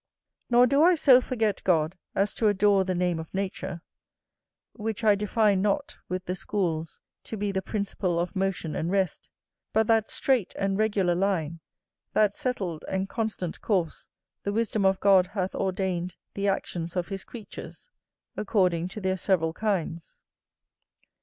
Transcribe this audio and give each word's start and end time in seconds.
Nor 0.49 0.65
do 0.65 0.81
I 0.81 0.95
so 0.95 1.21
forget 1.21 1.61
God 1.63 1.95
as 2.15 2.33
to 2.33 2.47
adore 2.47 2.83
the 2.83 2.95
name 2.95 3.19
of 3.19 3.31
nature; 3.35 3.83
which 4.73 5.03
I 5.03 5.13
define 5.13 5.61
not, 5.61 5.95
with 6.09 6.25
the 6.25 6.35
schools, 6.35 6.99
to 7.25 7.37
be 7.37 7.51
the 7.51 7.61
principle 7.61 8.19
of 8.19 8.35
motion 8.35 8.75
and 8.75 8.89
rest, 8.89 9.29
but 9.73 9.85
that 9.85 10.09
straight 10.09 10.55
and 10.57 10.75
regular 10.75 11.13
line, 11.13 11.59
that 12.13 12.33
settled 12.33 12.83
and 12.87 13.07
constant 13.07 13.61
course 13.61 14.07
the 14.41 14.51
wisdom 14.53 14.85
of 14.85 14.99
God 14.99 15.27
hath 15.27 15.53
ordained 15.53 16.15
the 16.33 16.47
actions 16.47 16.95
of 16.95 17.09
his 17.09 17.23
creatures, 17.23 17.91
according 18.35 18.87
to 18.87 19.01
their 19.01 19.17
several 19.17 19.53
kinds. 19.53 20.17